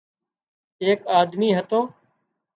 ايڪ 0.83 0.99
آۮمي 1.19 1.49
هتو 1.57 1.79